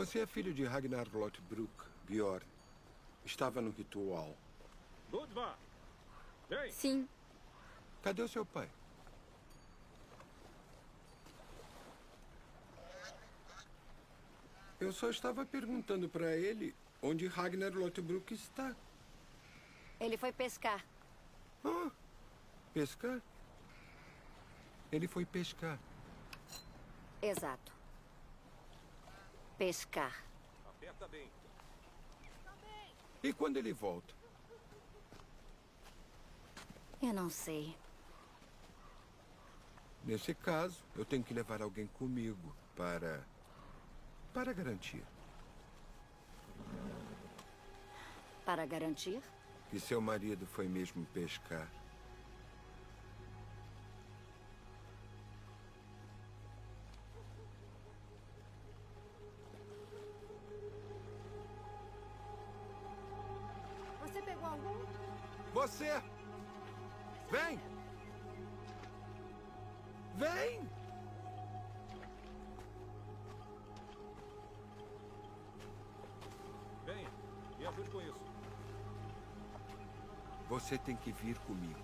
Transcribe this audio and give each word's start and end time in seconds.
Você 0.00 0.20
é 0.20 0.26
filho 0.26 0.54
de 0.54 0.64
Ragnar 0.64 1.06
Lothbrok, 1.12 1.70
Bjorn. 2.08 2.46
Estava 3.22 3.60
no 3.60 3.68
ritual. 3.70 4.34
Ludva! 5.12 5.58
Vem! 6.48 6.72
Sim. 6.72 7.06
Cadê 8.02 8.22
o 8.22 8.28
seu 8.28 8.46
pai? 8.46 8.66
Eu 14.80 14.90
só 14.90 15.10
estava 15.10 15.44
perguntando 15.44 16.08
para 16.08 16.34
ele 16.34 16.74
onde 17.02 17.26
Ragnar 17.26 17.74
Lothbrok 17.74 18.32
está. 18.32 18.74
Ele 20.00 20.16
foi 20.16 20.32
pescar. 20.32 20.82
Ah, 21.62 21.90
pescar? 22.72 23.20
Ele 24.90 25.06
foi 25.06 25.26
pescar. 25.26 25.78
Exato. 27.20 27.79
Pescar. 29.60 30.24
Aperta 30.70 31.06
bem. 31.08 31.30
E 33.22 33.30
quando 33.30 33.58
ele 33.58 33.74
volta? 33.74 34.14
Eu 37.02 37.12
não 37.12 37.28
sei. 37.28 37.76
Nesse 40.02 40.34
caso, 40.34 40.82
eu 40.96 41.04
tenho 41.04 41.22
que 41.22 41.34
levar 41.34 41.60
alguém 41.60 41.86
comigo 41.88 42.56
para. 42.74 43.22
para 44.32 44.54
garantir. 44.54 45.04
Para 48.46 48.64
garantir? 48.64 49.22
Que 49.68 49.78
seu 49.78 50.00
marido 50.00 50.46
foi 50.46 50.68
mesmo 50.68 51.04
pescar. 51.12 51.70
Você! 65.80 66.02
Vem! 67.30 67.58
Vem! 70.16 70.68
Vem. 76.84 77.06
Me 77.58 77.66
ajude 77.66 77.88
com 77.88 78.02
isso. 78.02 78.20
Você 80.50 80.76
tem 80.76 80.96
que 80.96 81.12
vir 81.12 81.38
comigo. 81.38 81.80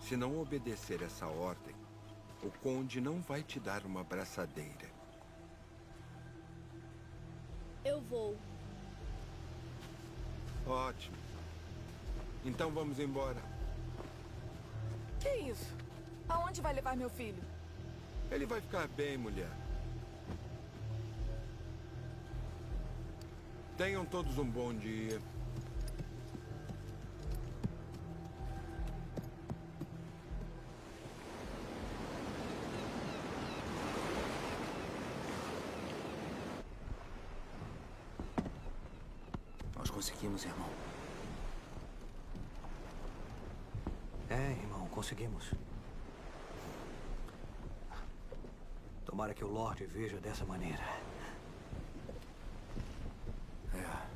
Se 0.00 0.16
não 0.16 0.40
obedecer 0.40 1.02
essa 1.02 1.26
ordem, 1.26 1.76
o 2.42 2.50
conde 2.60 2.98
não 2.98 3.20
vai 3.20 3.42
te 3.42 3.60
dar 3.60 3.84
uma 3.84 4.02
braçadeira. 4.02 4.88
Eu 7.84 8.00
vou. 8.00 8.38
Então 12.50 12.68
vamos 12.72 12.98
embora. 12.98 13.40
Que 15.20 15.28
isso? 15.50 15.72
Aonde 16.28 16.60
vai 16.60 16.74
levar 16.74 16.96
meu 16.96 17.08
filho? 17.08 17.40
Ele 18.28 18.44
vai 18.44 18.60
ficar 18.60 18.88
bem, 18.88 19.16
mulher. 19.16 19.48
Tenham 23.76 24.04
todos 24.04 24.36
um 24.36 24.44
bom 24.44 24.74
dia. 24.74 25.20
Nós 39.76 39.88
conseguimos, 39.88 40.44
irmão. 40.44 40.68
É, 44.32 44.52
irmão, 44.62 44.86
conseguimos. 45.00 45.50
Tomara 49.06 49.32
que 49.32 49.42
o 49.42 49.48
Lorde 49.48 49.86
veja 49.86 50.18
dessa 50.20 50.44
maneira. 50.44 50.84
É. 53.72 54.10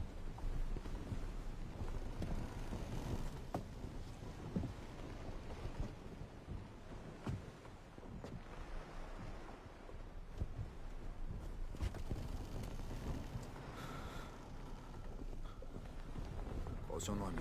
Qual 16.87 16.99
o 16.99 17.01
seu 17.01 17.15
nome? 17.15 17.39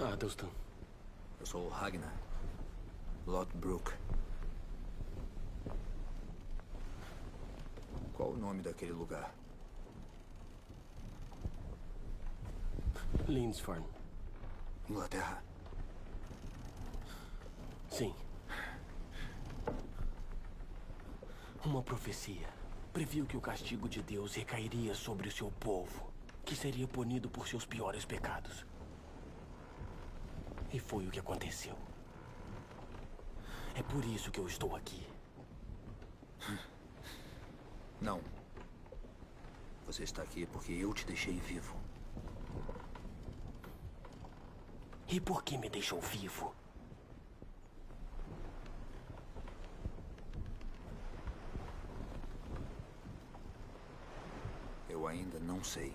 Ah, 0.00 0.14
Dustin. 0.14 0.58
Ragnar. 1.68 2.12
Lothbrok. 3.26 3.92
Qual 8.14 8.30
o 8.30 8.36
nome 8.36 8.62
daquele 8.62 8.92
lugar? 8.92 9.32
Lindsfarn. 13.28 13.84
Inglaterra. 14.88 15.42
Sim. 17.90 18.14
Uma 21.64 21.82
profecia 21.82 22.48
previu 22.92 23.26
que 23.26 23.36
o 23.36 23.40
castigo 23.40 23.88
de 23.88 24.02
Deus 24.02 24.34
recairia 24.34 24.94
sobre 24.94 25.28
o 25.28 25.32
seu 25.32 25.50
povo, 25.60 26.10
que 26.44 26.56
seria 26.56 26.88
punido 26.88 27.28
por 27.28 27.46
seus 27.46 27.64
piores 27.64 28.04
pecados. 28.04 28.67
E 30.72 30.78
foi 30.78 31.06
o 31.06 31.10
que 31.10 31.18
aconteceu. 31.18 31.76
É 33.74 33.82
por 33.82 34.04
isso 34.04 34.30
que 34.30 34.40
eu 34.40 34.46
estou 34.46 34.76
aqui. 34.76 35.06
Não. 38.00 38.20
Você 39.86 40.02
está 40.02 40.22
aqui 40.22 40.46
porque 40.46 40.72
eu 40.72 40.92
te 40.92 41.06
deixei 41.06 41.38
vivo. 41.38 41.74
E 45.08 45.18
por 45.18 45.42
que 45.42 45.56
me 45.56 45.70
deixou 45.70 46.00
vivo? 46.00 46.54
Eu 54.88 55.06
ainda 55.06 55.38
não 55.38 55.64
sei. 55.64 55.94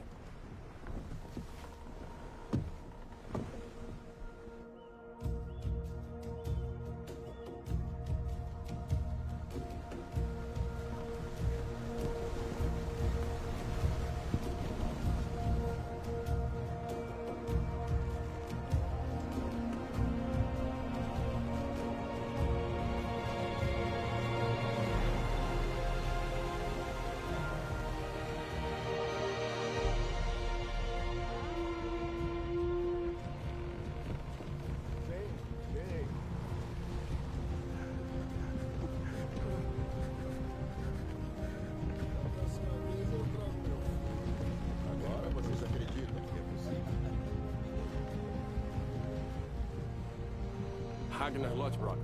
Ragnar 51.23 51.55
Lothbrok. 51.55 51.99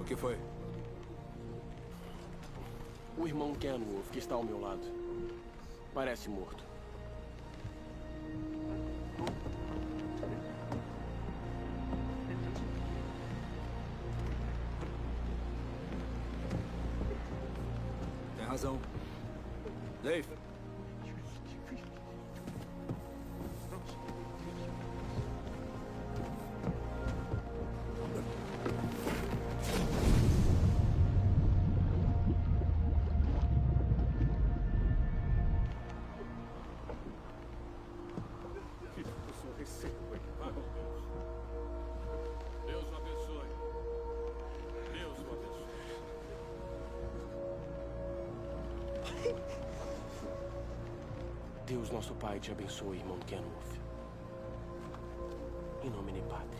O 0.00 0.04
que 0.04 0.16
foi? 0.16 0.36
O 3.16 3.24
irmão 3.24 3.54
Kenwolf 3.54 4.10
que 4.10 4.18
está 4.18 4.34
ao 4.34 4.42
meu 4.42 4.60
lado. 4.60 4.82
Parece 5.94 6.28
morto. 6.28 6.64
Tem 18.36 18.44
razão. 18.44 18.80
Dave. 20.02 20.43
Deus 51.84 51.92
nosso 51.92 52.14
Pai 52.14 52.40
te 52.40 52.50
abençoe, 52.50 52.96
irmão 52.96 53.18
Kenwolf. 53.26 53.78
Em 55.82 55.90
nome 55.90 56.12
de 56.12 56.22
Patri, 56.22 56.53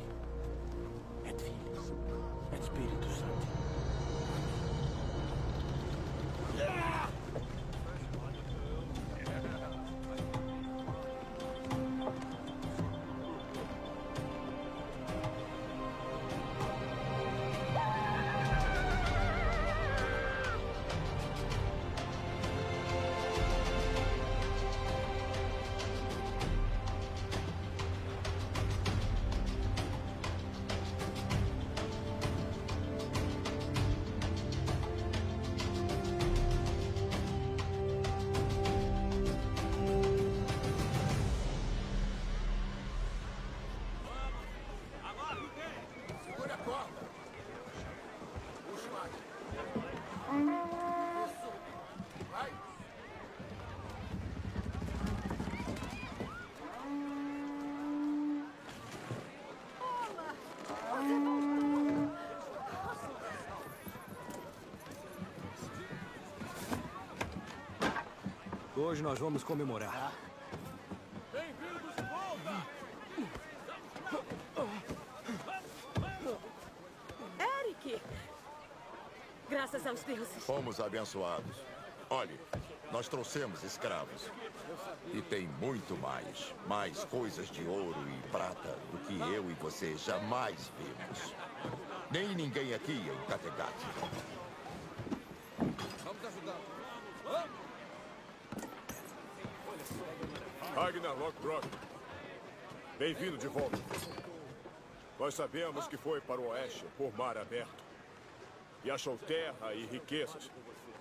Hoje 68.94 69.02
nós 69.02 69.18
vamos 69.18 69.42
comemorar. 69.42 70.12
Eric! 77.40 78.00
Graças 79.50 79.84
aos 79.84 80.00
deuses. 80.04 80.44
Fomos 80.44 80.78
abençoados. 80.78 81.56
Olhe, 82.08 82.38
nós 82.92 83.08
trouxemos 83.08 83.64
escravos. 83.64 84.30
E 85.12 85.20
tem 85.22 85.48
muito 85.60 85.96
mais. 85.96 86.54
Mais 86.68 87.02
coisas 87.06 87.50
de 87.50 87.66
ouro 87.66 87.98
e 88.08 88.28
prata 88.30 88.78
do 88.92 88.98
que 89.08 89.18
eu 89.18 89.50
e 89.50 89.54
você 89.54 89.96
jamais 89.96 90.70
vimos. 90.78 91.34
Nem 92.12 92.32
ninguém 92.36 92.72
aqui 92.72 92.92
em 92.92 93.26
Kattegat. 93.28 93.74
Ragnar 101.14 101.18
Lockbrock. 101.18 101.66
Bem-vindo 102.98 103.38
de 103.38 103.46
volta. 103.48 103.78
Nós 105.18 105.34
sabemos 105.34 105.86
que 105.86 105.96
foi 105.96 106.20
para 106.20 106.40
o 106.40 106.48
oeste 106.48 106.84
por 106.96 107.16
mar 107.16 107.36
aberto. 107.38 107.82
E 108.84 108.90
achou 108.90 109.16
terra 109.18 109.74
e 109.74 109.86
riquezas 109.86 110.50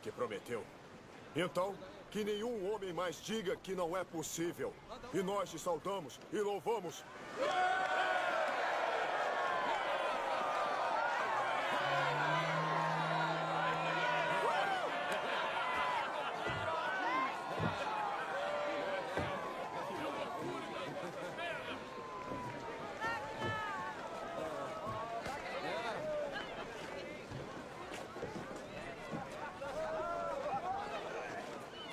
que 0.01 0.11
prometeu. 0.11 0.63
Então, 1.35 1.75
que 2.11 2.23
nenhum 2.23 2.71
homem 2.71 2.93
mais 2.93 3.21
diga 3.21 3.55
que 3.55 3.75
não 3.75 3.97
é 3.97 4.03
possível. 4.03 4.73
E 5.13 5.21
nós 5.21 5.49
te 5.49 5.59
saudamos 5.59 6.19
e 6.31 6.39
louvamos. 6.39 7.03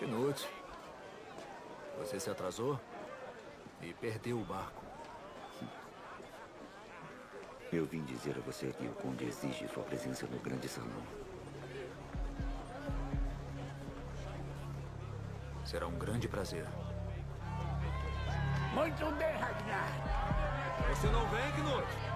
Knut, 0.00 0.48
você 1.98 2.18
se 2.18 2.30
atrasou 2.30 2.80
e 3.82 3.92
perdeu 3.92 4.40
o 4.40 4.44
barco. 4.44 4.82
Eu 7.70 7.84
vim 7.84 8.02
dizer 8.04 8.34
a 8.38 8.40
você 8.40 8.72
que 8.72 8.86
o 8.86 8.94
Conde 8.94 9.26
exige 9.26 9.68
sua 9.68 9.82
presença 9.82 10.26
no 10.26 10.38
grande 10.38 10.70
salão. 10.70 11.02
Será 15.66 15.86
um 15.86 15.98
grande 15.98 16.26
prazer. 16.26 16.66
Muito 18.72 19.04
bem, 19.18 19.36
Ragnar. 19.36 20.88
Você 20.88 21.08
não 21.08 21.28
vem, 21.28 21.52
Knut? 21.52 22.09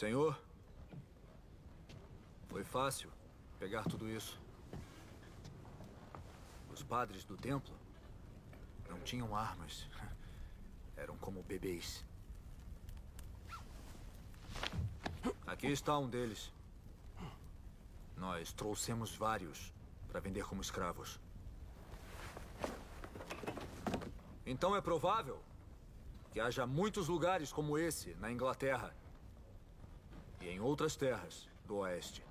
Senhor, 0.00 0.34
foi 2.48 2.64
fácil 2.64 3.12
pegar 3.58 3.82
tudo 3.82 4.08
isso. 4.08 4.40
Os 6.72 6.82
padres 6.82 7.22
do 7.22 7.36
templo 7.36 7.74
não 8.88 8.98
tinham 9.00 9.36
armas. 9.36 9.86
Eram 10.96 11.18
como 11.18 11.42
bebês. 11.42 12.02
Aqui 15.46 15.66
está 15.66 15.98
um 15.98 16.08
deles. 16.08 16.50
Nós 18.16 18.54
trouxemos 18.54 19.14
vários 19.14 19.70
para 20.08 20.18
vender 20.18 20.46
como 20.46 20.62
escravos. 20.62 21.20
Então 24.46 24.74
é 24.74 24.80
provável 24.80 25.38
que 26.32 26.40
haja 26.40 26.66
muitos 26.66 27.06
lugares 27.06 27.52
como 27.52 27.76
esse 27.76 28.14
na 28.14 28.32
Inglaterra 28.32 28.94
e 30.40 30.48
em 30.48 30.60
outras 30.60 30.96
terras 30.96 31.48
do 31.66 31.76
oeste, 31.76 32.24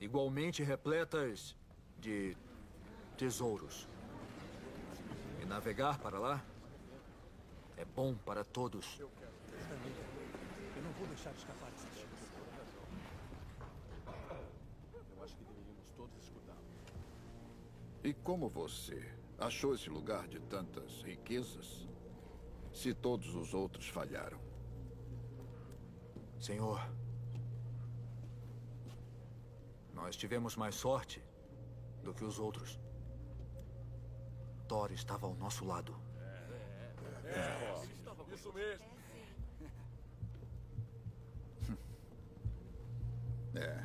igualmente 0.00 0.62
repletas 0.62 1.56
de 1.98 2.36
tesouros. 3.16 3.88
E 5.40 5.44
navegar 5.44 5.98
para 5.98 6.18
lá 6.18 6.44
é 7.76 7.84
bom 7.84 8.14
para 8.14 8.44
todos. 8.44 8.98
Eu 9.00 9.08
não 10.82 10.92
vou 10.92 11.06
deixar 11.08 11.32
escapar 11.32 11.70
essa 11.74 11.88
chance. 11.88 12.28
Eu 15.16 15.24
acho 15.24 15.36
que 15.36 15.44
deveríamos 15.44 15.86
todos 15.96 16.22
escutá-lo. 16.22 16.60
E 18.04 18.12
como 18.14 18.48
você 18.48 19.12
achou 19.38 19.74
esse 19.74 19.88
lugar 19.88 20.28
de 20.28 20.40
tantas 20.40 21.02
riquezas? 21.02 21.88
Se 22.72 22.94
todos 22.94 23.34
os 23.34 23.54
outros 23.54 23.88
falharam. 23.88 24.47
Senhor, 26.40 26.80
nós 29.92 30.16
tivemos 30.16 30.56
mais 30.56 30.74
sorte 30.74 31.22
do 32.02 32.14
que 32.14 32.24
os 32.24 32.38
outros. 32.38 32.78
Thor 34.68 34.92
estava 34.92 35.26
ao 35.26 35.34
nosso 35.34 35.64
lado. 35.64 35.96
Isso 38.32 38.52
mesmo. 38.52 38.86
É. 43.54 43.84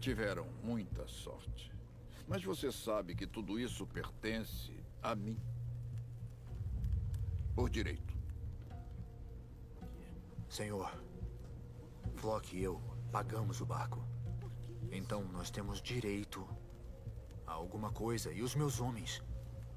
Tiveram 0.00 0.46
muita 0.62 1.06
sorte. 1.06 1.70
Mas 2.26 2.42
você 2.42 2.72
sabe 2.72 3.14
que 3.14 3.26
tudo 3.26 3.58
isso 3.58 3.86
pertence 3.86 4.82
a 5.02 5.14
mim. 5.14 5.38
Por 7.54 7.68
direito. 7.68 8.09
Senhor, 10.50 10.92
Flock 12.16 12.56
e 12.56 12.64
eu 12.64 12.82
pagamos 13.12 13.60
o 13.60 13.64
barco. 13.64 14.04
Então 14.90 15.22
nós 15.22 15.48
temos 15.48 15.80
direito 15.80 16.44
a 17.46 17.52
alguma 17.52 17.92
coisa. 17.92 18.32
E 18.32 18.42
os 18.42 18.56
meus 18.56 18.80
homens? 18.80 19.22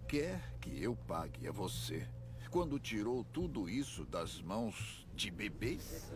Quer 0.08 0.58
que 0.60 0.82
eu 0.82 0.96
pague 0.96 1.48
a 1.48 1.52
você 1.52 2.10
quando 2.50 2.80
tirou 2.80 3.24
tudo 3.24 3.70
isso 3.70 4.04
das 4.04 4.42
mãos 4.42 5.08
de 5.14 5.30
bebês? 5.30 6.12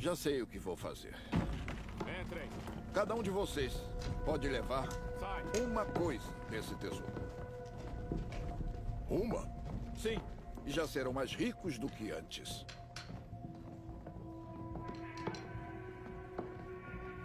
Já 0.00 0.16
sei 0.16 0.40
o 0.40 0.46
que 0.46 0.58
vou 0.58 0.74
fazer. 0.74 1.14
Entrem. 2.22 2.48
Cada 2.94 3.14
um 3.14 3.22
de 3.22 3.28
vocês 3.28 3.74
pode 4.24 4.48
levar 4.48 4.88
uma 5.62 5.84
coisa 5.84 6.26
desse 6.48 6.74
tesouro. 6.76 7.12
Uma? 9.10 9.46
Sim. 9.94 10.18
E 10.64 10.70
já 10.70 10.88
serão 10.88 11.12
mais 11.12 11.34
ricos 11.34 11.78
do 11.78 11.86
que 11.86 12.10
antes. 12.12 12.64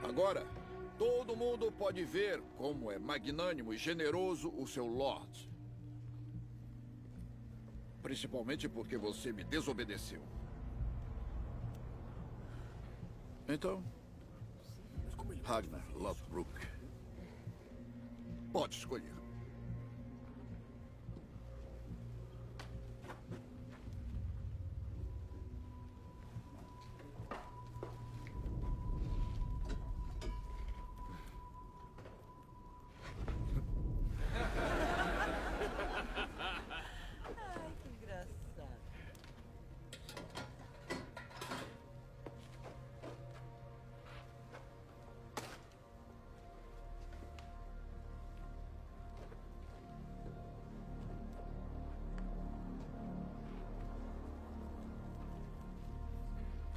Agora, 0.04 0.46
todo 0.98 1.34
mundo 1.34 1.72
pode 1.72 2.04
ver 2.04 2.42
como 2.58 2.92
é 2.92 3.00
magnânimo 3.00 3.74
e 3.74 3.78
generoso 3.78 4.50
o 4.50 4.68
seu 4.68 4.86
Lord. 4.86 5.50
Principalmente 8.02 8.68
porque 8.68 8.98
você 8.98 9.32
me 9.32 9.46
desobedeceu. 9.46 10.35
Então, 13.48 13.84
Ragnar 15.46 15.86
Lothbrok. 15.96 16.50
Pode 18.52 18.76
escolher. 18.76 19.25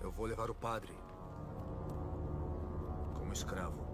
Eu 0.08 0.12
vou 0.12 0.24
levar 0.24 0.50
o 0.50 0.54
padre 0.54 0.90
como 3.18 3.30
escravo. 3.30 3.86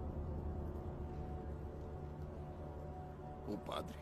O 3.49 3.57
padre? 3.57 3.97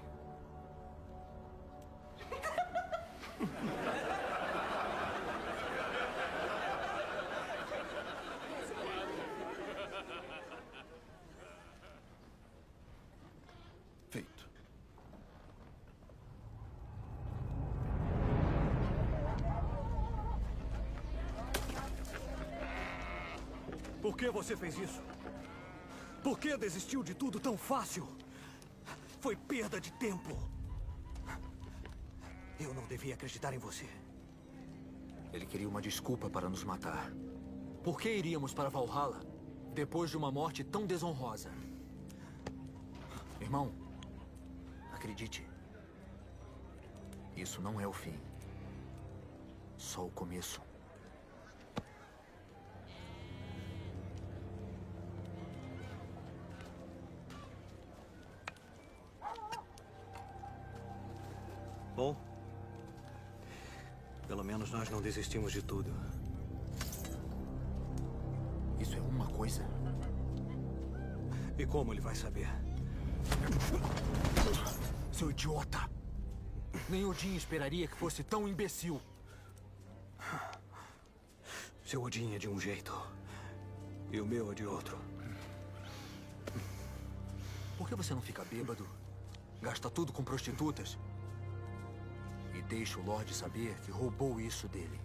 Feito. 14.11 14.47
Por 23.99 24.12
que 24.23 24.31
você 24.31 24.55
fez 24.55 24.77
isso? 24.77 25.01
Por 26.23 26.39
que 26.39 26.55
desistiu 26.55 27.03
de 27.03 27.13
tudo 27.13 27.41
tão 27.41 27.57
fácil? 27.57 28.07
Foi 29.19 29.35
perda 29.35 29.81
de 29.81 29.91
tempo. 29.93 30.31
Eu 32.57 32.73
não 32.73 32.85
devia 32.87 33.15
acreditar 33.15 33.53
em 33.53 33.57
você. 33.57 33.85
Ele 35.33 35.45
queria 35.45 35.67
uma 35.67 35.81
desculpa 35.81 36.29
para 36.29 36.47
nos 36.47 36.63
matar. 36.63 37.11
Por 37.83 37.99
que 37.99 38.09
iríamos 38.09 38.53
para 38.53 38.69
Valhalla 38.69 39.19
depois 39.73 40.09
de 40.09 40.15
uma 40.15 40.31
morte 40.31 40.63
tão 40.63 40.85
desonrosa? 40.85 41.51
Irmão, 43.41 43.73
acredite. 44.93 45.45
Isso 47.35 47.61
não 47.61 47.81
é 47.81 47.85
o 47.85 47.91
fim. 47.91 48.17
Só 49.77 50.05
o 50.05 50.11
começo. 50.11 50.61
Nós 64.73 64.89
não 64.89 65.01
desistimos 65.01 65.53
de 65.53 65.61
tudo. 65.61 65.93
Isso 68.79 68.97
é 68.97 69.01
uma 69.01 69.27
coisa. 69.27 69.63
E 71.57 71.65
como 71.65 71.93
ele 71.93 72.01
vai 72.01 72.15
saber? 72.15 72.49
Seu 75.11 75.29
idiota! 75.29 75.87
Nem 76.89 77.05
Odin 77.05 77.35
esperaria 77.35 77.87
que 77.87 77.95
fosse 77.95 78.23
tão 78.23 78.47
imbecil. 78.47 78.99
Seu 81.85 82.01
Odin 82.01 82.33
é 82.33 82.39
de 82.39 82.49
um 82.49 82.59
jeito. 82.59 82.91
E 84.11 84.19
o 84.19 84.25
meu 84.25 84.51
é 84.51 84.55
de 84.55 84.65
outro. 84.65 84.97
Por 87.77 87.87
que 87.87 87.93
você 87.93 88.15
não 88.15 88.21
fica 88.21 88.43
bêbado? 88.45 88.87
Gasta 89.61 89.87
tudo 89.89 90.11
com 90.11 90.23
prostitutas? 90.23 90.97
Deixa 92.67 92.99
o 92.99 93.03
Lorde 93.03 93.33
saber 93.33 93.75
que 93.83 93.91
roubou 93.91 94.39
isso 94.39 94.67
dele. 94.67 94.99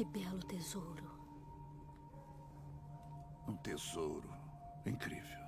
Que 0.00 0.04
belo 0.06 0.42
tesouro. 0.44 1.04
Um 3.46 3.54
tesouro 3.58 4.30
incrível. 4.86 5.38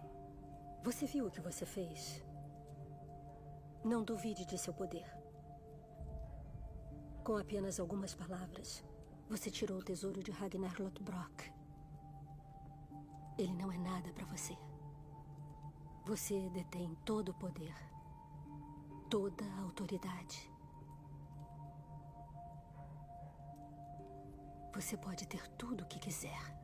Você 0.84 1.06
viu 1.06 1.26
o 1.26 1.30
que 1.30 1.40
você 1.40 1.64
fez? 1.64 2.22
Não 3.82 4.04
duvide 4.04 4.44
de 4.44 4.58
seu 4.58 4.74
poder. 4.74 5.10
Com 7.24 7.38
apenas 7.38 7.80
algumas 7.80 8.14
palavras, 8.14 8.84
você 9.26 9.50
tirou 9.50 9.78
o 9.78 9.82
tesouro 9.82 10.22
de 10.22 10.30
Ragnar 10.30 10.76
Lothbrok. 10.78 11.50
Ele 13.38 13.54
não 13.54 13.72
é 13.72 13.78
nada 13.78 14.12
para 14.12 14.26
você. 14.26 14.54
Você 16.04 16.50
detém 16.50 16.94
todo 17.06 17.30
o 17.30 17.38
poder, 17.38 17.74
toda 19.08 19.46
a 19.46 19.60
autoridade. 19.62 20.51
Você 24.74 24.96
pode 24.96 25.26
ter 25.26 25.46
tudo 25.58 25.82
o 25.82 25.86
que 25.86 25.98
quiser. 25.98 26.61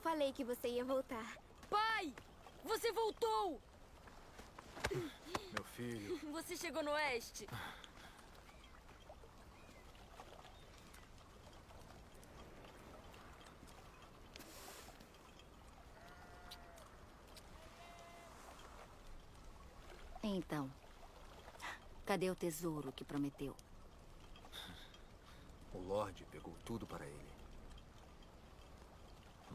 Falei 0.00 0.32
que 0.32 0.44
você 0.44 0.68
ia 0.68 0.84
voltar. 0.84 1.38
Pai! 1.68 2.12
Você 2.64 2.92
voltou! 2.92 3.60
Meu 4.90 5.64
filho. 5.76 6.18
Você 6.32 6.56
chegou 6.56 6.82
no 6.82 6.90
oeste. 6.90 7.46
Então, 20.22 20.70
cadê 22.04 22.30
o 22.30 22.34
tesouro 22.34 22.92
que 22.92 23.04
prometeu? 23.04 23.56
O 25.72 25.78
Lorde 25.78 26.24
pegou 26.30 26.54
tudo 26.64 26.86
para 26.86 27.06
ele. 27.06 27.39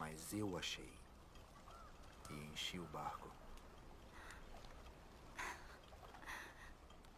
Mas 0.08 0.32
eu 0.32 0.56
achei. 0.56 0.88
E 2.30 2.32
enchi 2.32 2.78
o 2.78 2.84
barco. 2.84 3.28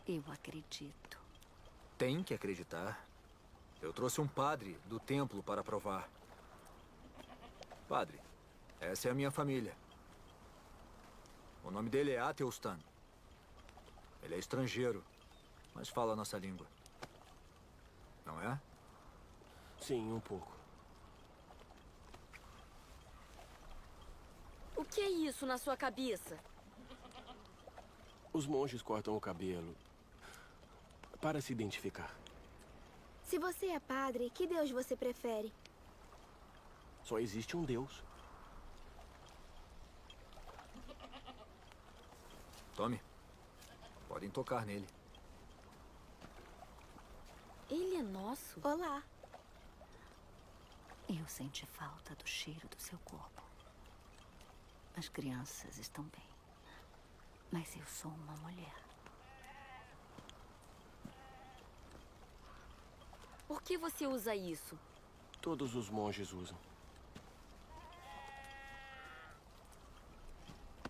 Eu 0.07 0.25
acredito. 0.33 1.21
Tem 1.99 2.23
que 2.23 2.33
acreditar. 2.33 3.07
Eu 3.83 3.93
trouxe 3.93 4.23
um 4.23 4.27
padre 4.27 4.79
do 4.87 4.99
templo 4.99 5.43
para 5.43 5.63
provar. 5.63 6.09
Padre, 7.87 8.19
essa 8.81 9.09
é 9.09 9.11
a 9.11 9.15
minha 9.15 9.31
família. 9.31 9.77
O 11.63 11.71
nome 11.71 11.91
dele 11.91 12.13
é 12.13 12.19
Ateustan. 12.19 12.79
Ele 14.23 14.35
é 14.35 14.39
estrangeiro, 14.39 15.05
mas 15.75 15.91
fala 15.91 16.15
a 16.15 16.17
nossa 16.17 16.39
língua. 16.39 16.67
Não 18.25 18.41
é? 18.41 18.59
Sim, 19.79 20.11
um 20.11 20.21
pouco. 20.21 20.58
O 24.79 24.85
que 24.85 25.01
é 25.01 25.11
isso 25.11 25.45
na 25.45 25.59
sua 25.59 25.77
cabeça? 25.77 26.39
Os 28.33 28.47
monges 28.47 28.81
cortam 28.81 29.17
o 29.17 29.21
cabelo 29.21 29.77
para 31.21 31.41
se 31.41 31.53
identificar. 31.53 32.17
Se 33.25 33.41
você 33.41 33.71
é 33.71 33.81
padre, 33.81 34.31
que 34.31 34.47
Deus 34.47 34.71
você 34.71 34.95
prefere? 34.95 35.53
Só 37.03 37.19
existe 37.19 37.57
um 37.57 37.65
Deus. 37.65 38.05
Tome. 42.77 43.03
Podem 44.09 44.31
tocar 44.31 44.65
nele. 44.65 44.87
Ele 47.69 47.97
é 47.97 48.03
nosso? 48.03 48.61
Olá. 48.63 49.03
Eu 51.09 51.27
senti 51.27 51.67
falta 51.67 52.15
do 52.15 52.29
cheiro 52.29 52.69
do 52.69 52.81
seu 52.81 52.99
corpo. 53.01 53.48
As 54.99 55.09
crianças 55.09 55.79
estão 55.79 56.03
bem. 56.03 56.29
Mas 57.53 57.77
eu 57.77 57.87
sou 57.87 58.11
uma 58.11 58.37
mulher. 58.39 58.75
Por 63.47 63.63
que 63.63 63.79
você 63.79 64.09
usa 64.09 64.35
isso? 64.35 64.77
Todos 65.41 65.77
os 65.77 65.89
monges 65.89 66.33
usam. 66.33 66.59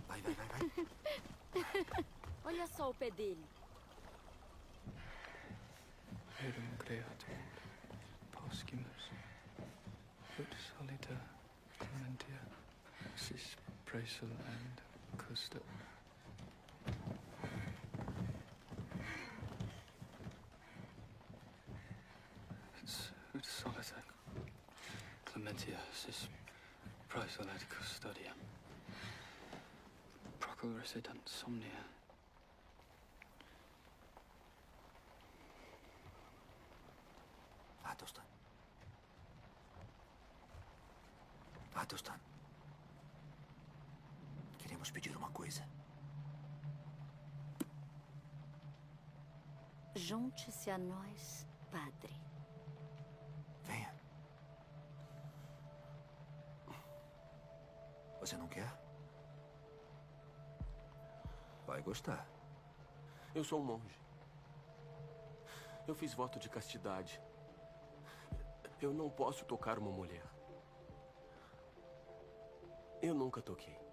Vai, 0.07 0.23
vai, 0.23 0.35
vai, 0.35 0.49
vai. 0.49 2.05
Olha 2.47 2.67
só 2.67 2.89
o 2.89 2.95
pé 2.95 3.11
dele. 3.11 3.45
Rerum 6.39 6.77
creatum 6.79 7.43
poscimus 8.33 8.87
ut 8.87 8.98
Praisal 13.89 14.25
and 14.25 15.17
Custom. 15.17 15.63
It's, 22.83 23.09
it's 23.35 23.63
Solitec. 23.63 24.05
Clementia. 25.25 25.79
is 26.07 26.29
Praisal 27.09 27.47
et 27.55 27.65
Custodiam. 27.71 28.37
Procul 30.39 30.77
resident 30.77 31.27
somnia. 31.27 31.98
A 50.71 50.79
nós, 50.79 51.47
padre. 51.71 52.15
Venha. 53.63 53.95
Você 58.21 58.37
não 58.37 58.49
quer? 58.49 58.71
Vai 61.67 61.83
gostar. 61.83 62.27
Eu 63.35 63.45
sou 63.45 63.61
um 63.61 63.65
monge. 63.65 64.01
Eu 65.87 65.95
fiz 65.95 66.13
voto 66.13 66.39
de 66.39 66.51
castidade. 66.51 67.21
Eu 68.81 68.93
não 68.93 69.09
posso 69.09 69.45
tocar 69.45 69.79
uma 69.79 69.91
mulher. 69.91 70.25
Eu 73.01 73.15
nunca 73.15 73.41
toquei. 73.41 73.88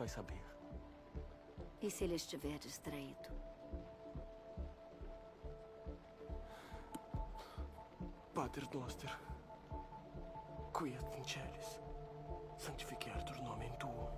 Vai 0.00 0.08
saber. 0.08 0.42
E 1.82 1.90
se 1.90 2.04
ele 2.04 2.14
estiver 2.14 2.58
distraído? 2.58 3.28
Pater 8.34 8.66
Noster, 8.74 9.10
quiet 10.72 11.04
vincelis, 11.14 11.80
sanctificetur 12.56 13.42
nomen 13.42 13.72
tuum, 13.78 14.08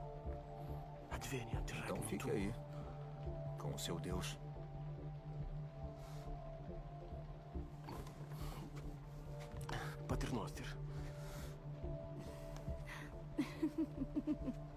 adveniat 1.11 1.69
Então 1.73 1.97
regnum 1.97 2.03
fique 2.03 2.29
tuum. 2.29 2.31
aí. 2.31 2.55
Com 3.59 3.75
o 3.75 3.79
seu 3.79 3.99
Deus. 3.99 4.39
Pater 10.07 10.33
Noster, 10.33 10.77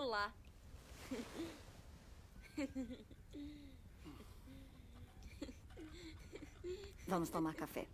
lá. 0.00 0.32
Vamos 7.06 7.30
tomar 7.30 7.54
café. 7.54 7.86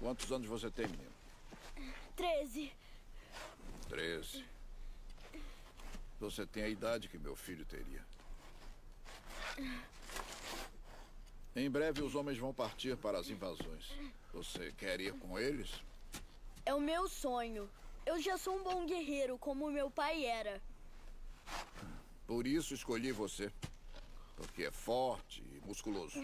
Quantos 0.00 0.32
anos 0.32 0.48
você 0.48 0.70
tem, 0.70 0.86
menino? 0.86 1.17
Treze. 2.28 2.72
Treze. 3.88 4.44
Você 6.20 6.44
tem 6.44 6.62
a 6.62 6.68
idade 6.68 7.08
que 7.08 7.16
meu 7.16 7.34
filho 7.34 7.64
teria. 7.64 8.04
Em 11.56 11.70
breve 11.70 12.02
os 12.02 12.14
homens 12.14 12.36
vão 12.36 12.52
partir 12.52 12.98
para 12.98 13.18
as 13.18 13.30
invasões. 13.30 13.92
Você 14.34 14.72
quer 14.76 15.00
ir 15.00 15.14
com 15.14 15.38
eles? 15.38 15.82
É 16.66 16.74
o 16.74 16.80
meu 16.80 17.08
sonho. 17.08 17.68
Eu 18.04 18.20
já 18.20 18.36
sou 18.36 18.58
um 18.58 18.62
bom 18.62 18.84
guerreiro, 18.84 19.38
como 19.38 19.70
meu 19.70 19.90
pai 19.90 20.26
era. 20.26 20.60
Por 22.26 22.46
isso 22.46 22.74
escolhi 22.74 23.10
você. 23.10 23.50
Porque 24.36 24.64
é 24.64 24.70
forte 24.70 25.42
e 25.54 25.66
musculoso. 25.66 26.22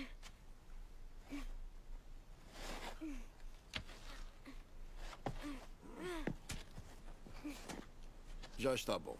Já 8.56 8.74
está 8.74 8.98
bom. 8.98 9.18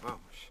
Vamos. 0.00 0.50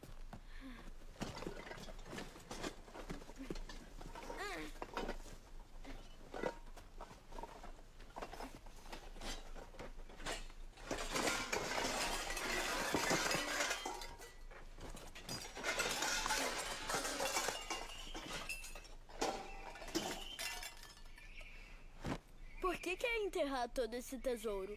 Por 22.62 22.78
que 22.78 22.97
quer 22.97 23.21
enterrar 23.23 23.67
todo 23.78 23.94
esse 23.94 24.18
tesouro? 24.18 24.76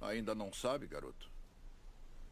Ainda 0.00 0.36
não 0.36 0.52
sabe, 0.52 0.86
garoto? 0.86 1.28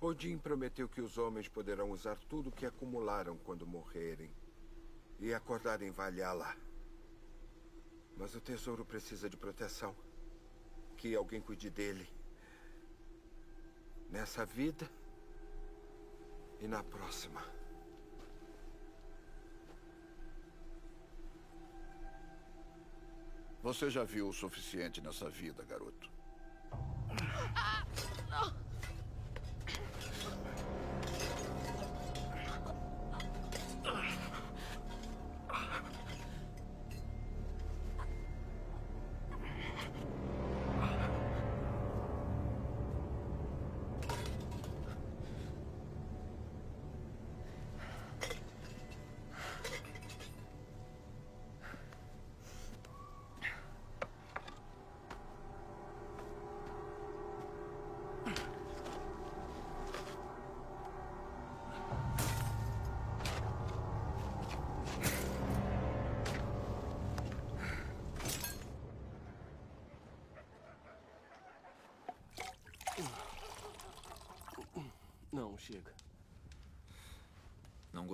Odin 0.00 0.38
prometeu 0.38 0.88
que 0.88 1.00
os 1.00 1.18
homens 1.18 1.48
poderão 1.48 1.90
usar 1.90 2.16
tudo 2.28 2.50
o 2.50 2.52
que 2.52 2.64
acumularam 2.64 3.36
quando 3.38 3.66
morrerem 3.66 4.30
e 5.18 5.34
acordar 5.34 5.82
em 5.82 5.90
Valhalla. 5.90 6.56
Mas 8.16 8.32
o 8.36 8.40
tesouro 8.40 8.84
precisa 8.84 9.28
de 9.28 9.36
proteção. 9.36 9.92
Que 10.96 11.16
alguém 11.16 11.40
cuide 11.40 11.68
dele. 11.68 12.08
Nessa 14.08 14.46
vida 14.46 14.88
e 16.60 16.68
na 16.68 16.84
próxima. 16.84 17.42
Você 23.62 23.90
já 23.90 24.04
viu 24.04 24.28
o 24.28 24.32
suficiente 24.32 25.00
nessa 25.00 25.28
vida, 25.28 25.62
garoto. 25.64 26.10
Não, 28.28 28.59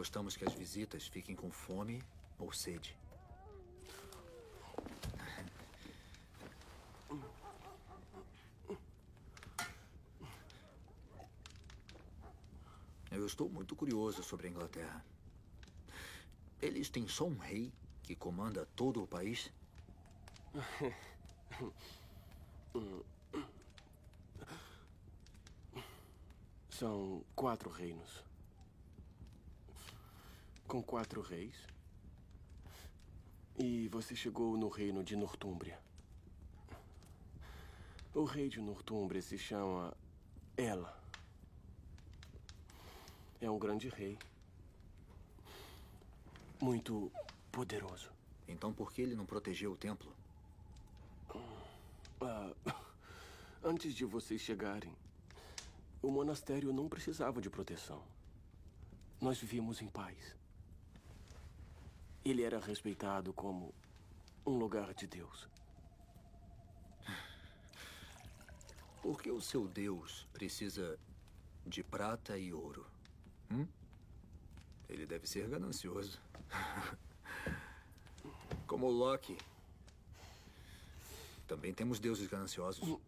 gostamos 0.07 0.37
que 0.37 0.45
as 0.45 0.55
visitas 0.55 1.05
fiquem 1.09 1.35
com 1.35 1.51
fome 1.51 2.01
ou 2.39 2.53
sede. 2.53 2.97
Eu 13.11 13.27
estou 13.27 13.49
muito 13.51 13.75
curioso 13.75 14.23
sobre 14.23 14.47
a 14.47 14.51
Inglaterra. 14.51 15.05
Eles 16.63 16.89
têm 16.89 17.09
só 17.09 17.25
um 17.25 17.37
rei 17.37 17.73
que 18.05 18.15
comanda 18.15 18.65
todo 18.77 19.03
o 19.03 19.09
país? 19.09 19.51
São 26.71 27.25
quatro 27.35 27.69
reinos. 27.71 28.25
Com 30.67 30.83
quatro 30.83 31.21
reis. 31.21 31.55
E 33.57 33.89
você 33.89 34.17
chegou 34.17 34.57
no 34.57 34.69
reino 34.69 35.05
de 35.05 35.15
Nortúmbria. 35.15 35.79
O 38.13 38.25
rei 38.25 38.49
de 38.49 38.61
Nortúmbria 38.61 39.23
se 39.23 39.39
chama 39.39 39.97
Ela. 40.57 41.01
É 43.41 43.49
um 43.49 43.59
grande 43.59 43.89
rei. 43.89 44.19
Muito 46.61 47.13
poderoso. 47.53 48.11
Então 48.49 48.73
por 48.73 48.93
que 48.93 49.03
ele 49.03 49.15
não 49.15 49.25
protegeu 49.25 49.73
o 49.73 49.77
templo? 49.77 50.13
Ah, 52.21 52.53
antes 53.63 53.95
de 53.95 54.05
vocês 54.05 54.41
chegarem, 54.41 54.93
o 56.03 56.11
monastério 56.11 56.73
não 56.73 56.89
precisava 56.89 57.41
de 57.41 57.49
proteção. 57.49 58.03
Nós 59.21 59.39
vivíamos 59.39 59.81
em 59.81 59.87
paz. 59.87 60.35
Ele 62.27 62.43
era 62.43 62.59
respeitado 62.59 63.33
como 63.33 63.73
um 64.45 64.59
lugar 64.59 64.93
de 64.95 65.07
Deus. 65.07 65.49
Por 69.01 69.23
que 69.23 69.31
o 69.31 69.41
seu 69.41 69.69
Deus 69.69 70.27
precisa 70.33 70.99
de 71.65 71.85
prata 71.85 72.37
e 72.37 72.53
ouro? 72.53 72.85
Hum? 73.49 73.65
Ele 74.89 75.07
deve 75.07 75.25
ser 75.29 75.49
ganancioso. 75.49 76.21
Como 78.67 78.91
Loki. 78.91 79.39
Também 81.47 81.73
temos 81.73 82.01
deuses 82.01 82.27
gananciosos. 82.27 82.99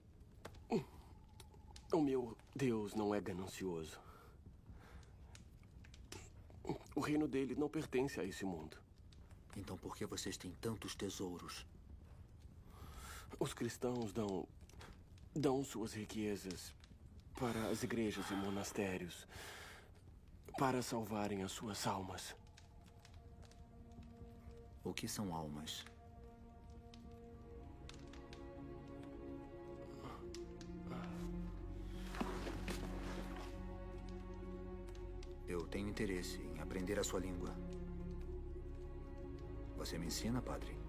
O 1.92 2.00
meu 2.00 2.37
Deus 2.54 2.94
não 2.94 3.12
é 3.12 3.20
ganancioso. 3.20 3.98
O 6.94 7.00
reino 7.00 7.26
dele 7.26 7.57
não 7.57 7.68
pertence 7.68 8.20
a 8.20 8.24
esse 8.24 8.44
mundo. 8.44 8.78
Então 9.59 9.77
por 9.77 9.97
que 9.97 10.07
vocês 10.07 10.37
têm 10.37 10.53
tantos 10.61 10.94
tesouros? 10.94 11.66
Os 13.38 13.53
cristãos 13.53 14.12
dão. 14.12 14.47
dão 15.35 15.64
suas 15.64 15.92
riquezas 15.92 16.73
para 17.38 17.68
as 17.68 17.83
igrejas 17.83 18.31
e 18.31 18.35
monastérios 18.35 19.27
para 20.57 20.81
salvarem 20.81 21.42
as 21.42 21.53
suas 21.53 21.87
almas. 21.87 22.35
O 24.85 24.92
que 24.94 25.09
são 25.09 25.35
almas? 25.35 25.85
Eu 35.47 35.66
tenho 35.66 35.88
interesse 35.88 36.38
em 36.42 36.61
aprender 36.61 36.99
a 36.99 37.05
sua 37.05 37.21
língua. 37.21 37.55
Você 39.88 39.96
me 39.96 40.05
ensina, 40.05 40.42
padre? 40.42 40.88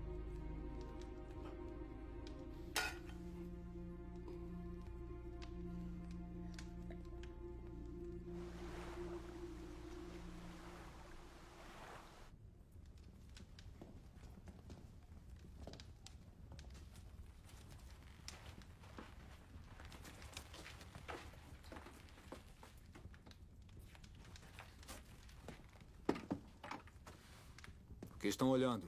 Estão 28.40 28.52
olhando? 28.52 28.88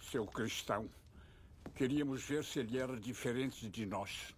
Seu 0.00 0.26
cristão. 0.26 0.88
Queríamos 1.74 2.24
ver 2.24 2.42
se 2.42 2.60
ele 2.60 2.78
era 2.78 2.98
diferente 2.98 3.68
de 3.68 3.84
nós. 3.84 4.34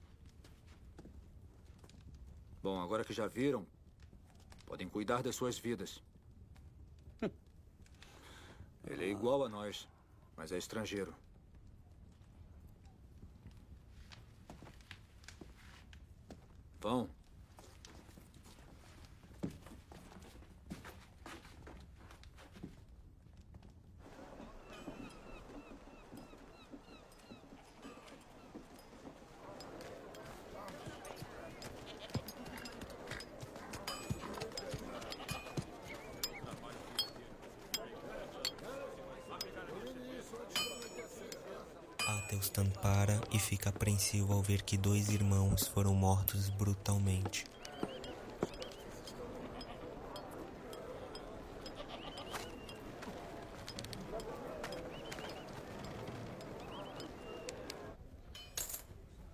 Bom, 2.61 2.81
agora 2.81 3.05
que 3.05 3.13
já 3.13 3.29
viram, 3.29 3.65
podem 4.67 4.89
cuidar 4.89 5.23
das 5.23 5.37
suas 5.37 5.59
vidas. 5.59 6.03
Ele 8.85 9.05
é 9.05 9.09
igual 9.09 9.45
a 9.45 9.49
nós, 9.49 9.89
mas 10.37 10.53
é 10.53 10.59
estrangeiro. 10.59 11.15
Vão. 16.81 17.09
Athelstan 42.43 42.69
para 42.83 43.21
e 43.31 43.39
fica 43.39 43.71
apreensivo 43.71 44.33
ao 44.33 44.43
ver 44.43 44.63
que 44.63 44.77
dois 44.77 45.09
irmãos 45.11 45.69
foram 45.69 45.95
mortos 45.95 46.49
brutalmente. 46.49 47.45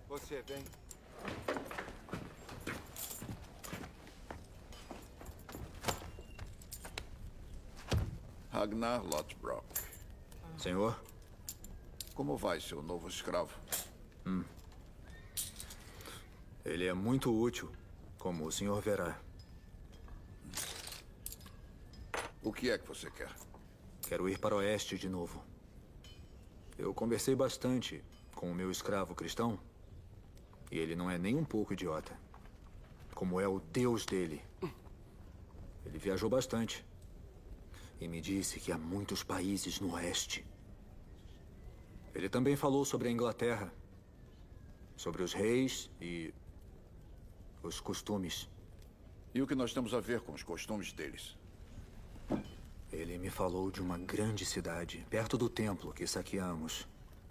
Você 0.07 0.43
vem? 0.43 0.63
Ragnar 8.51 9.03
Lothbrok. 9.03 9.65
Senhor? 10.59 11.01
Como 12.15 12.37
seu 12.61 12.83
novo 12.83 13.09
escravo? 13.09 13.55
Hum. 14.27 14.45
Ele 16.65 16.87
é 16.87 16.93
muito 16.93 17.33
útil, 17.33 17.71
como 18.19 18.45
o 18.45 18.53
senhor 18.53 18.81
verá. 18.83 19.19
O 22.43 22.53
que 22.53 22.71
é 22.71 22.79
que 22.79 22.87
você 22.87 23.11
quer? 23.11 23.35
Quero 24.03 24.29
ir 24.29 24.39
para 24.39 24.55
o 24.55 24.59
oeste 24.59 24.97
de 24.97 25.09
novo. 25.09 25.43
Eu 26.79 26.95
conversei 26.95 27.35
bastante 27.35 28.03
com 28.35 28.51
o 28.51 28.55
meu 28.55 28.71
escravo 28.71 29.15
cristão 29.15 29.59
e 30.71 30.79
ele 30.79 30.95
não 30.95 31.11
é 31.11 31.19
nem 31.19 31.37
um 31.37 31.45
pouco 31.45 31.73
idiota. 31.73 32.19
Como 33.15 33.41
é 33.41 33.49
o 33.49 33.61
Deus 33.61 34.07
dele. 34.07 34.43
Ele 35.85 35.99
viajou 35.99 36.31
bastante 36.31 36.85
e 38.01 38.07
me 38.07 38.21
disse 38.21 38.61
que 38.61 38.71
há 38.71 38.79
muitos 38.79 39.23
países 39.23 39.81
no 39.81 39.95
oeste. 39.95 40.45
Ele 42.19 42.29
também 42.29 42.57
falou 42.57 42.85
sobre 42.85 43.07
a 43.07 43.13
Inglaterra, 43.13 43.73
sobre 44.97 45.23
os 45.23 45.33
reis 45.33 45.89
e 46.01 46.35
os 47.63 47.79
costumes. 47.79 48.49
E 49.33 49.41
o 49.41 49.47
que 49.47 49.55
nós 49.55 49.73
temos 49.73 49.95
a 49.95 50.01
ver 50.01 50.21
com 50.23 50.33
os 50.33 50.43
costumes 50.43 50.93
deles? 50.93 51.37
Ele 52.91 53.17
me 53.19 53.31
falou 53.31 53.71
de 53.71 53.81
uma 53.81 53.97
grande 53.97 54.45
cidade, 54.45 55.07
perto 55.09 55.39
do 55.39 55.49
templo 55.49 55.93
que 55.93 56.09
saqueamos. 56.09 56.89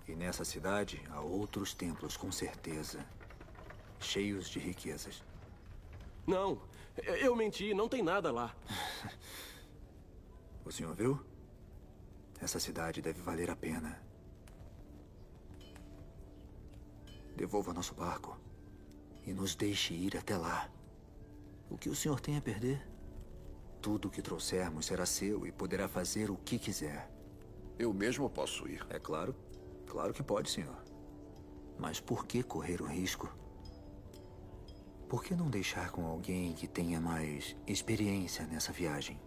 E 0.08 0.15
nessa 0.15 0.45
cidade 0.45 1.04
há 1.10 1.19
outros 1.19 1.73
templos, 1.73 2.15
com 2.15 2.32
certeza. 2.32 3.06
Cheios 4.00 4.47
de 4.47 4.58
riquezas. 4.58 5.21
Não, 6.26 6.62
eu 7.19 7.36
menti, 7.36 7.73
não 7.73 7.89
tem 7.89 8.02
nada 8.02 8.32
lá. 8.32 8.56
O 10.63 10.71
senhor 10.71 10.93
viu? 10.93 11.17
Essa 12.41 12.60
cidade 12.60 13.02
deve 13.02 13.21
valer 13.21 13.50
a 13.50 13.56
pena. 13.56 14.07
Devolva 17.38 17.71
nosso 17.71 17.93
barco 17.93 18.36
e 19.23 19.32
nos 19.32 19.54
deixe 19.54 19.93
ir 19.93 20.17
até 20.17 20.36
lá. 20.36 20.67
O 21.69 21.78
que 21.78 21.88
o 21.88 21.95
senhor 21.95 22.19
tem 22.19 22.36
a 22.36 22.41
perder? 22.41 22.82
Tudo 23.80 24.08
o 24.08 24.12
que 24.12 24.23
trouxermos 24.23 24.88
será 24.88 25.06
seu 25.06 25.45
e 25.45 25.52
poderá 25.52 25.88
fazer 25.88 26.32
o 26.32 26.36
que 26.36 26.58
quiser. 26.58 27.08
Eu 27.78 27.93
mesmo 27.93 28.28
posso 28.28 28.67
ir. 28.67 28.84
É 28.89 28.97
claro. 28.97 29.36
Claro 29.86 30.15
que 30.15 30.23
pode, 30.23 30.50
senhor. 30.50 30.84
Mas 31.78 32.00
por 32.00 32.26
que 32.26 32.41
correr 32.41 32.82
o 32.82 32.88
risco? 32.88 33.30
Por 35.08 35.23
que 35.23 35.36
não 35.36 35.47
deixar 35.47 35.91
com 35.91 36.08
alguém 36.08 36.54
que 36.54 36.67
tenha 36.67 37.00
mais 37.00 37.56
experiência 37.67 38.47
nessa 38.47 38.73
viagem? 38.73 39.21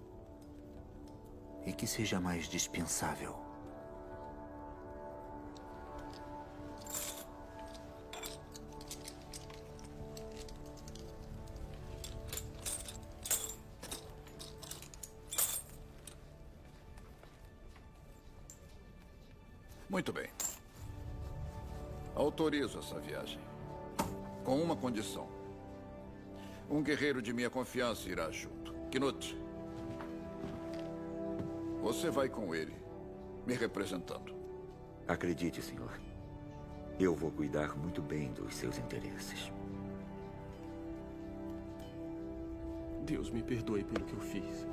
E 1.64 1.72
que 1.72 1.86
seja 1.86 2.20
mais 2.20 2.48
dispensável? 2.48 3.49
Autorizo 22.40 22.78
essa 22.78 22.98
viagem. 22.98 23.38
Com 24.42 24.56
uma 24.62 24.74
condição. 24.74 25.28
Um 26.70 26.82
guerreiro 26.82 27.20
de 27.20 27.34
minha 27.34 27.50
confiança 27.50 28.08
irá 28.08 28.30
junto. 28.30 28.72
Knut. 28.90 29.38
Você 31.82 32.08
vai 32.08 32.30
com 32.30 32.54
ele, 32.54 32.74
me 33.46 33.52
representando. 33.52 34.34
Acredite, 35.06 35.60
senhor. 35.60 36.00
Eu 36.98 37.14
vou 37.14 37.30
cuidar 37.30 37.76
muito 37.76 38.00
bem 38.00 38.32
dos 38.32 38.54
seus 38.54 38.78
interesses. 38.78 39.52
Deus 43.04 43.28
me 43.28 43.42
perdoe 43.42 43.84
pelo 43.84 44.06
que 44.06 44.14
eu 44.14 44.20
fiz. 44.20 44.66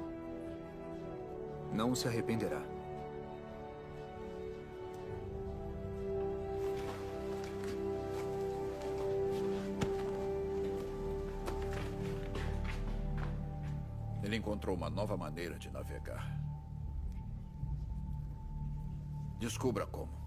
Não 1.73 1.93
se 1.93 2.07
arrependerá. 2.07 2.76
Encontrou 14.67 14.75
uma 14.75 14.89
nova 14.89 15.15
maneira 15.15 15.57
de 15.57 15.69
navegar. 15.71 16.27
Descubra 19.39 19.85
como. 19.85 20.26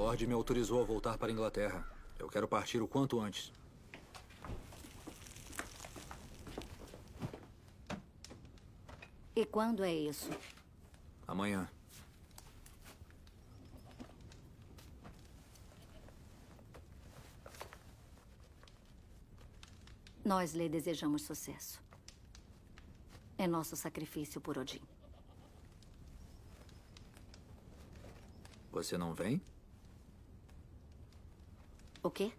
Lorde 0.00 0.26
me 0.26 0.32
autorizou 0.32 0.80
a 0.80 0.84
voltar 0.84 1.18
para 1.18 1.28
a 1.28 1.30
Inglaterra. 1.30 1.86
Eu 2.18 2.26
quero 2.26 2.48
partir 2.48 2.80
o 2.80 2.88
quanto 2.88 3.20
antes. 3.20 3.52
E 9.36 9.44
quando 9.44 9.84
é 9.84 9.92
isso? 9.92 10.30
Amanhã. 11.28 11.70
Nós 20.24 20.54
lhe 20.54 20.66
desejamos 20.66 21.20
sucesso. 21.20 21.78
É 23.36 23.46
nosso 23.46 23.76
sacrifício 23.76 24.40
por 24.40 24.56
Odin. 24.56 24.80
Você 28.72 28.96
não 28.96 29.12
vem? 29.12 29.42
O 32.02 32.10
quê? 32.10 32.32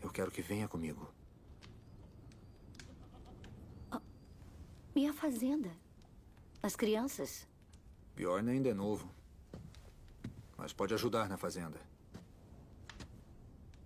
Eu 0.00 0.10
quero 0.10 0.30
que 0.30 0.40
venha 0.40 0.68
comigo. 0.68 1.12
E 4.94 5.06
a 5.06 5.12
fazenda? 5.12 5.70
As 6.60 6.74
crianças? 6.74 7.46
Bjorn 8.16 8.50
ainda 8.50 8.68
é 8.68 8.74
novo. 8.74 9.08
Mas 10.56 10.72
pode 10.72 10.92
ajudar 10.94 11.28
na 11.28 11.36
fazenda. 11.36 11.80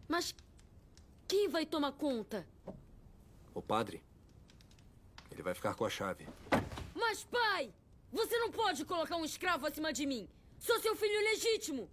Mas 0.09 0.35
quem 1.29 1.49
vai 1.49 1.67
tomar 1.67 1.93
conta? 1.93 2.47
O 3.55 3.61
padre. 3.61 4.03
Ele 5.31 5.43
vai 5.43 5.55
ficar 5.55 5.75
com 5.75 5.85
a 5.85 5.91
chave. 5.91 6.27
Mas, 6.95 7.25
pai! 7.25 7.75
Você 8.11 8.39
não 8.39 8.51
pode 8.51 8.85
colocar 8.85 9.17
um 9.17 9.25
escravo 9.25 9.67
acima 9.67 9.93
de 9.93 10.07
mim! 10.07 10.29
Sou 10.63 10.81
seu 10.81 10.95
filho 10.95 11.21
legítimo! 11.25 11.91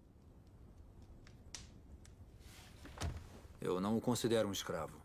Eu 3.60 3.82
não 3.82 3.98
o 3.98 4.02
considero 4.02 4.48
um 4.48 4.52
escravo. 4.52 4.96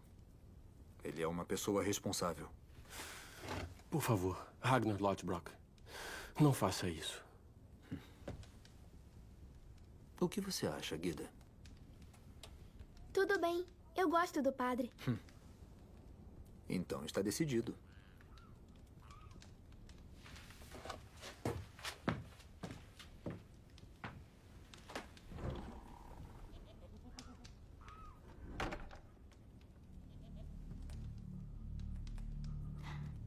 Ele 1.02 1.22
é 1.22 1.26
uma 1.26 1.46
pessoa 1.46 1.82
responsável. 1.82 2.48
Por 3.90 4.02
favor, 4.02 4.46
Ragnar 4.60 5.00
Lothbrok. 5.00 5.50
Não 6.38 6.52
faça 6.52 6.88
isso. 6.90 7.24
O 10.20 10.28
que 10.28 10.42
você 10.42 10.66
acha, 10.66 10.94
Guida? 10.96 11.28
Tudo 13.14 13.40
bem. 13.40 13.66
Eu 13.96 14.10
gosto 14.10 14.42
do 14.42 14.52
padre. 14.52 14.92
Então 16.68 17.04
está 17.04 17.22
decidido. 17.22 17.74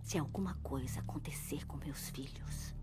Se 0.08 0.18
coisa 0.88 1.02
acontecer 1.02 1.68
com 1.68 1.76
meus 1.76 2.10
filhos, 2.12 2.74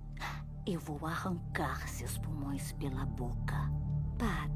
eu 0.67 0.79
vou 0.79 1.07
arrancar 1.07 1.89
seus 1.89 2.19
pulmões 2.19 2.71
pela 2.73 3.07
boca. 3.07 3.57
Padre. 4.19 4.54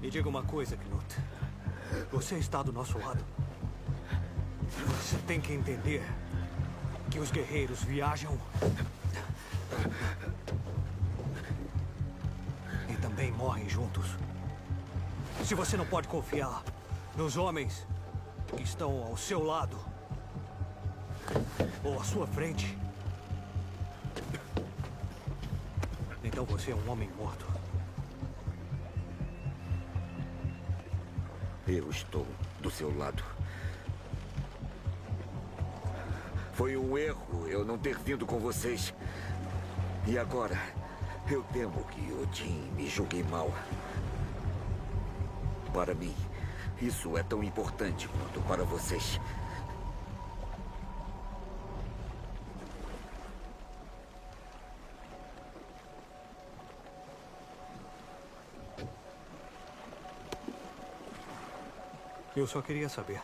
Me 0.00 0.10
diga 0.10 0.28
uma 0.28 0.42
coisa, 0.42 0.76
Knut. 0.76 1.16
Você 2.10 2.36
está 2.36 2.62
do 2.62 2.72
nosso 2.72 2.98
lado. 2.98 3.24
Você 4.88 5.18
tem 5.26 5.40
que 5.40 5.52
entender 5.52 6.02
que 7.10 7.18
os 7.18 7.30
guerreiros 7.30 7.82
viajam 7.82 8.38
e 12.88 12.94
também 12.96 13.32
morrem 13.32 13.68
juntos. 13.68 14.06
Se 15.44 15.54
você 15.54 15.76
não 15.76 15.86
pode 15.86 16.06
confiar 16.08 16.62
nos 17.16 17.36
homens 17.36 17.86
que 18.56 18.62
estão 18.62 19.02
ao 19.02 19.16
seu 19.16 19.42
lado 19.44 19.76
ou 21.82 22.00
à 22.00 22.04
sua 22.04 22.26
frente, 22.26 22.78
então 26.22 26.44
você 26.44 26.70
é 26.70 26.74
um 26.74 26.90
homem 26.90 27.10
morto. 27.18 27.49
Eu 31.72 31.88
estou 31.88 32.26
do 32.60 32.68
seu 32.68 32.92
lado. 32.98 33.22
Foi 36.52 36.76
um 36.76 36.98
erro 36.98 37.46
eu 37.46 37.64
não 37.64 37.78
ter 37.78 37.96
vindo 37.96 38.26
com 38.26 38.40
vocês. 38.40 38.92
E 40.04 40.18
agora, 40.18 40.58
eu 41.30 41.44
temo 41.52 41.84
que 41.84 42.12
Odin 42.12 42.72
me 42.74 42.88
julgue 42.88 43.22
mal. 43.22 43.54
Para 45.72 45.94
mim, 45.94 46.12
isso 46.82 47.16
é 47.16 47.22
tão 47.22 47.40
importante 47.40 48.08
quanto 48.08 48.40
para 48.48 48.64
vocês. 48.64 49.20
Eu 62.40 62.46
só 62.46 62.62
queria 62.62 62.88
saber. 62.88 63.20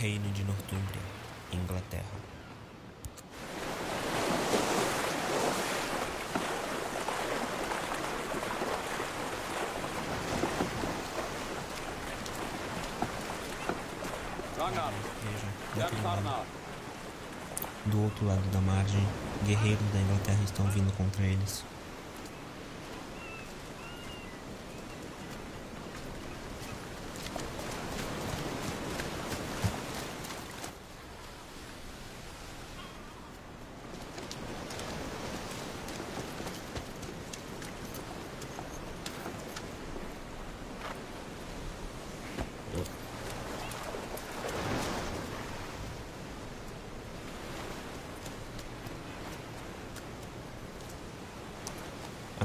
Reino 0.00 0.30
de 0.32 0.42
Nortúmbria, 0.44 1.02
Inglaterra. 1.52 2.04
Do 17.84 18.02
outro 18.02 18.26
lado 18.26 18.40
da 18.50 18.60
margem, 18.62 19.06
guerreiros 19.44 19.84
da 19.92 20.00
Inglaterra 20.00 20.42
estão 20.42 20.64
vindo 20.70 20.90
contra 20.96 21.24
eles. 21.24 21.62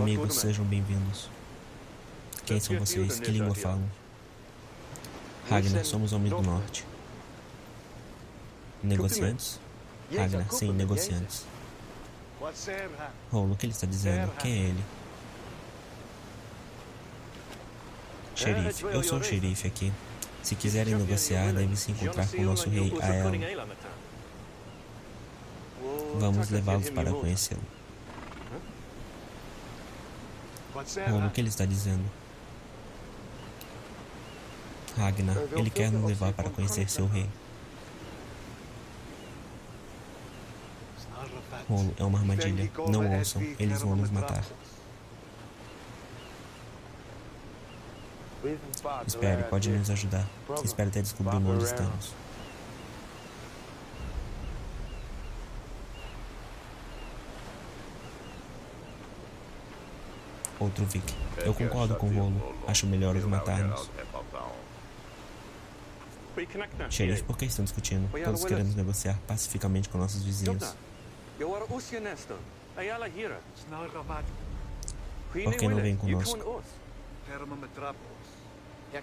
Amigos, 0.06 0.36
sejam 0.36 0.64
bem-vindos. 0.66 1.28
Quem 2.46 2.60
são 2.60 2.78
vocês? 2.78 3.20
Que 3.20 3.32
língua 3.32 3.56
falam? 3.56 3.90
Ragnar, 5.50 5.84
somos 5.84 6.14
homens 6.14 6.30
do 6.30 6.44
norte. 6.44 6.86
Negociantes? 8.84 9.60
Ragnar, 10.16 10.46
sim, 10.52 10.72
negociantes. 10.74 11.48
Rolo, 13.32 13.54
o 13.54 13.58
que 13.58 13.66
ele 13.66 13.74
está 13.74 13.88
dizendo? 13.88 14.32
Quem 14.38 14.52
é 14.52 14.58
ele? 14.68 14.84
Xerife, 18.36 18.84
eu 18.84 19.02
sou 19.02 19.18
o 19.18 19.24
xerife 19.24 19.66
aqui. 19.66 19.92
Se 20.44 20.56
quiserem 20.56 20.94
negociar, 20.94 21.52
devem 21.52 21.76
se 21.76 21.92
encontrar 21.92 22.28
com 22.28 22.42
o 22.44 22.46
nosso 22.46 22.70
rei 22.70 22.94
Ael. 23.02 23.32
Vamos 26.20 26.52
levá-los 26.52 26.92
para 26.92 27.12
conhecê-lo. 27.12 27.85
Rolo, 31.10 31.28
o 31.28 31.30
que 31.32 31.40
ele 31.40 31.48
está 31.48 31.66
dizendo? 31.66 32.04
Ragnar, 34.98 35.38
ele 35.56 35.70
quer 35.70 35.90
nos 35.92 36.04
levar 36.04 36.34
para 36.34 36.50
conhecer 36.50 36.90
seu 36.90 37.08
rei. 37.08 37.30
Rolo, 41.70 41.94
é 41.98 42.04
uma 42.04 42.20
armadilha. 42.20 42.70
Não 42.90 43.18
ouçam, 43.18 43.42
eles 43.58 43.82
vão 43.82 43.96
nos 43.96 44.12
matar. 44.12 44.44
Espere, 49.08 49.44
pode 49.44 49.70
nos 49.70 49.90
ajudar. 49.90 50.28
Espere 50.64 50.90
até 50.90 51.02
descobrir 51.02 51.38
onde 51.38 51.64
estamos. 51.64 52.14
Outro 60.60 60.86
Vic. 60.86 61.14
Eu 61.38 61.54
concordo 61.54 61.96
com 61.96 62.08
o 62.08 62.14
Rolo. 62.14 62.56
Acho 62.68 62.88
melhor 62.88 63.16
os 63.16 63.24
matarmos. 63.26 63.90
Xerife, 66.90 67.24
por 67.24 67.38
que 67.38 67.46
estão 67.46 67.64
discutindo? 67.64 68.10
Todos 68.24 68.44
queremos 68.46 68.76
negociar 68.76 69.18
pacificamente 69.28 69.90
com 69.90 69.98
nossos 69.98 70.24
vizinhos. 70.24 70.76
Por 75.32 75.56
que 75.56 75.68
não 75.68 75.82
vem 75.82 75.96
conosco? 75.96 76.64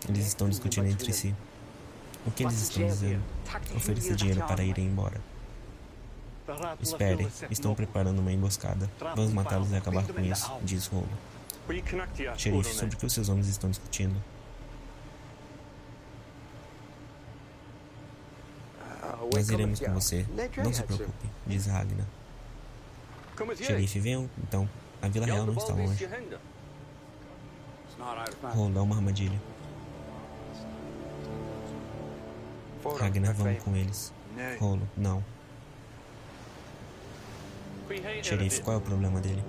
Eles 0.08 0.26
estão 0.26 0.48
discutindo 0.48 0.86
entre 0.86 1.12
si. 1.12 1.34
O 2.26 2.30
que 2.30 2.44
eles 2.44 2.60
estão 2.62 2.86
dizendo? 2.86 3.22
Oferecer 3.76 4.14
dinheiro 4.14 4.42
para 4.46 4.62
irem 4.62 4.86
embora. 4.86 5.20
Espere, 6.80 7.28
estão 7.50 7.74
preparando 7.74 8.18
uma 8.20 8.32
emboscada. 8.32 8.90
Vamos 9.14 9.32
matá-los 9.32 9.70
e 9.70 9.76
acabar 9.76 10.06
com 10.06 10.20
isso, 10.20 10.50
diz 10.62 10.86
Rolo. 10.86 11.08
Xerife, 12.36 12.74
sobre 12.74 12.94
o 12.94 12.98
que 12.98 13.06
os 13.06 13.12
seus 13.12 13.28
homens 13.28 13.48
estão 13.48 13.70
discutindo? 13.70 14.16
Nós 19.32 19.48
iremos 19.48 19.80
com 19.80 19.94
você. 19.94 20.26
Não 20.62 20.72
se 20.72 20.82
preocupe, 20.82 21.28
diz 21.46 21.66
Ragnar. 21.66 22.06
Xerife, 23.56 23.98
venham 24.00 24.28
então. 24.38 24.68
A 25.00 25.08
Vila 25.08 25.26
Real 25.26 25.46
não 25.46 25.54
está 25.56 25.72
longe. 25.72 26.08
Rolo 28.42 28.78
é 28.78 28.82
uma 28.82 28.96
armadilha. 28.96 29.40
Ragnar, 32.98 33.34
vamos 33.34 33.62
com 33.62 33.76
eles. 33.76 34.12
Rolo, 34.58 34.88
não. 34.96 35.24
Xerife, 38.22 38.60
qual 38.62 38.76
é 38.76 38.78
o 38.78 38.82
problema 38.82 39.20
dele? 39.20 39.44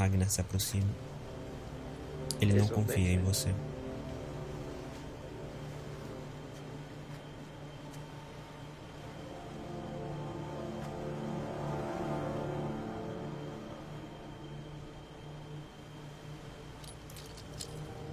Ragnar 0.00 0.30
se 0.30 0.40
aproxima. 0.40 0.88
Ele 2.40 2.54
não 2.54 2.66
confia 2.68 3.12
em 3.12 3.18
você. 3.18 3.50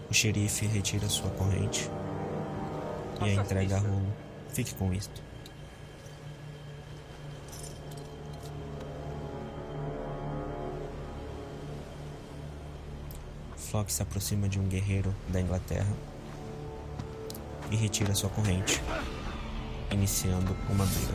O 0.09 0.13
xerife 0.13 0.65
retira 0.65 1.07
sua 1.07 1.29
corrente 1.29 1.89
e 3.21 3.29
a 3.29 3.33
entrega 3.33 3.77
a 3.77 3.79
Rolo. 3.79 4.13
Fique 4.49 4.75
com 4.75 4.93
isto. 4.93 5.23
Flock 13.69 13.91
se 13.91 14.01
aproxima 14.01 14.47
de 14.47 14.59
um 14.59 14.63
guerreiro 14.63 15.13
da 15.27 15.41
Inglaterra 15.41 15.93
e 17.69 17.75
retira 17.75 18.15
sua 18.15 18.29
corrente, 18.29 18.81
iniciando 19.91 20.55
uma 20.69 20.85
briga. 20.85 21.13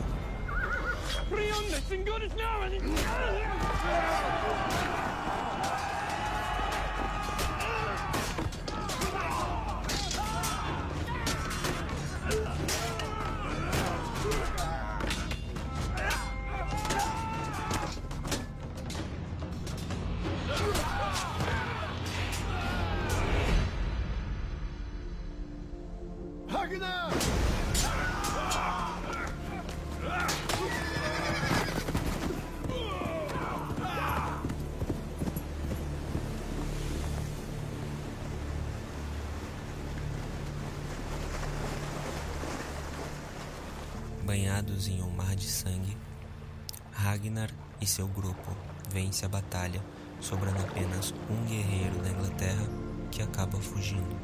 Seu 47.93 48.07
grupo 48.07 48.49
vencem 48.89 49.27
a 49.27 49.29
batalha, 49.29 49.79
sobrando 50.19 50.59
apenas 50.63 51.13
um 51.29 51.45
guerreiro 51.45 51.95
da 52.01 52.09
Inglaterra 52.09 52.67
que 53.11 53.21
acaba 53.21 53.61
fugindo. 53.61 54.22